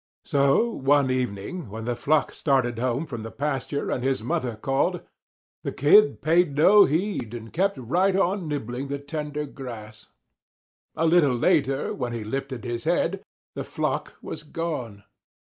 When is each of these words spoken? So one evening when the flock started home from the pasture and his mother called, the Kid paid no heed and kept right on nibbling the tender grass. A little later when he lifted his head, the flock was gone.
So 0.25 0.67
one 0.67 1.11
evening 1.11 1.69
when 1.69 1.85
the 1.85 1.93
flock 1.95 2.31
started 2.31 2.79
home 2.79 3.05
from 3.05 3.21
the 3.21 3.29
pasture 3.29 3.91
and 3.91 4.03
his 4.03 4.23
mother 4.23 4.55
called, 4.55 5.01
the 5.61 5.71
Kid 5.71 6.23
paid 6.23 6.55
no 6.57 6.85
heed 6.85 7.35
and 7.35 7.53
kept 7.53 7.77
right 7.77 8.15
on 8.15 8.47
nibbling 8.47 8.87
the 8.87 8.97
tender 8.97 9.45
grass. 9.45 10.07
A 10.95 11.05
little 11.05 11.35
later 11.35 11.93
when 11.93 12.13
he 12.13 12.23
lifted 12.23 12.63
his 12.63 12.85
head, 12.85 13.21
the 13.53 13.63
flock 13.63 14.15
was 14.23 14.41
gone. 14.41 15.03